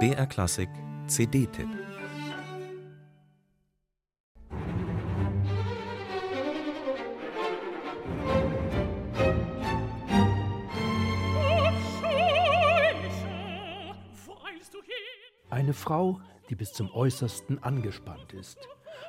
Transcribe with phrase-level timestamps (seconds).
[0.00, 0.68] BR Klassik
[1.06, 1.68] CD-Tipp
[15.50, 16.20] Eine Frau,
[16.50, 18.58] die bis zum Äußersten angespannt ist,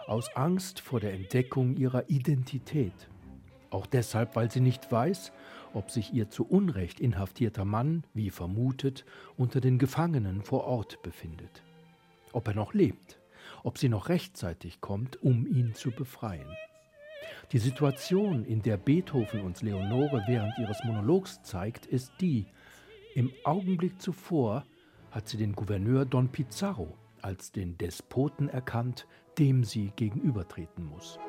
[0.06, 2.94] aus Angst vor der Entdeckung ihrer Identität.
[3.72, 5.32] Auch deshalb, weil sie nicht weiß,
[5.76, 9.06] ob sich ihr zu Unrecht inhaftierter Mann, wie vermutet,
[9.38, 11.64] unter den Gefangenen vor Ort befindet.
[12.32, 13.20] Ob er noch lebt,
[13.64, 16.48] ob sie noch rechtzeitig kommt, um ihn zu befreien.
[17.52, 22.46] Die Situation, in der Beethoven uns Leonore während ihres Monologs zeigt, ist die,
[23.14, 24.66] im Augenblick zuvor
[25.12, 29.08] hat sie den Gouverneur Don Pizarro als den Despoten erkannt,
[29.40, 31.20] dem sie gegenübertreten muss.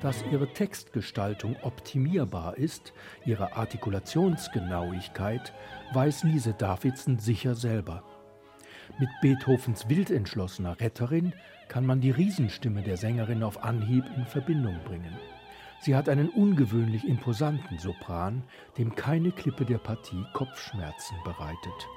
[0.00, 2.92] Dass ihre Textgestaltung optimierbar ist,
[3.24, 5.52] ihre Artikulationsgenauigkeit,
[5.92, 8.02] weiß Lise Davidson sicher selber.
[8.98, 11.32] Mit Beethovens wildentschlossener Retterin
[11.68, 15.16] kann man die Riesenstimme der Sängerin auf Anhieb in Verbindung bringen.
[15.82, 18.42] Sie hat einen ungewöhnlich imposanten Sopran,
[18.76, 21.88] dem keine Klippe der Partie Kopfschmerzen bereitet.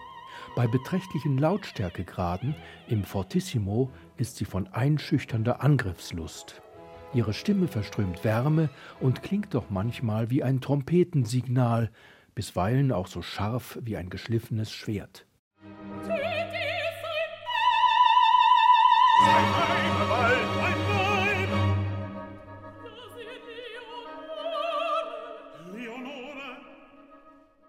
[0.56, 2.56] Bei beträchtlichen Lautstärkegraden
[2.88, 6.61] im Fortissimo ist sie von einschüchternder Angriffslust.
[7.14, 11.92] Ihre Stimme verströmt Wärme und klingt doch manchmal wie ein Trompetensignal,
[12.36, 15.26] bisweilen auch so scharf wie ein geschliffenes Schwert.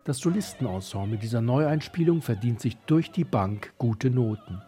[0.04, 4.60] Das Solistenensemble dieser Neueinspielung verdient sich durch die Bank gute Noten.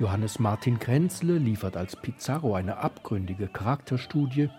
[0.00, 4.50] Johannes Martin Krenzle liefert als Pizarro eine abgründige Charakterstudie.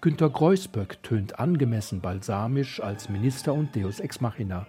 [0.00, 4.66] Günter Greusböck tönt angemessen balsamisch als Minister und Deus ex machina.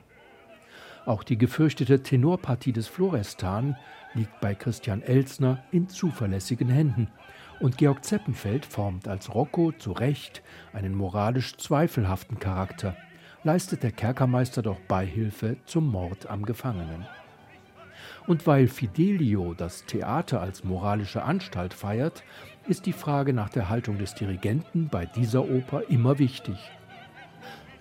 [1.06, 3.78] Auch die gefürchtete Tenorpartie des Florestan
[4.14, 7.08] liegt bei Christian Elsner in zuverlässigen Händen.
[7.62, 10.44] Und Georg Zeppenfeld formt als Rocco zu Recht
[10.74, 12.98] einen moralisch zweifelhaften Charakter,
[13.44, 17.06] leistet der Kerkermeister doch Beihilfe zum Mord am Gefangenen.
[18.26, 22.24] Und weil Fidelio das Theater als moralische Anstalt feiert,
[22.68, 26.58] ist die Frage nach der Haltung des Dirigenten bei dieser Oper immer wichtig.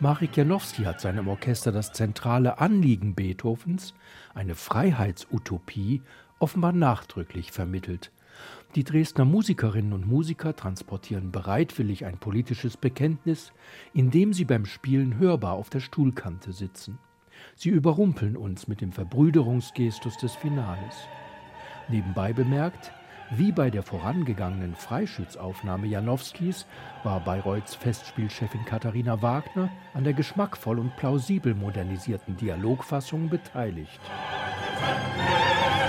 [0.01, 3.95] Marek Janowski hat seinem Orchester das zentrale Anliegen Beethovens,
[4.35, 6.03] eine Freiheitsutopie,
[6.41, 8.11] offenbar nachdrücklich vermittelt.
[8.75, 13.53] Die Dresdner Musikerinnen und Musiker transportieren bereitwillig ein politisches Bekenntnis,
[13.93, 16.99] indem sie beim Spielen hörbar auf der Stuhlkante sitzen.
[17.55, 21.07] Sie überrumpeln uns mit dem Verbrüderungsgestus des Finales.
[21.89, 22.93] Nebenbei bemerkt,
[23.35, 26.67] wie bei der vorangegangenen Freischützaufnahme Janowskis
[27.03, 34.01] war Bayreuths Festspielchefin Katharina Wagner an der geschmackvoll und plausibel modernisierten Dialogfassung beteiligt.
[34.01, 35.82] Musik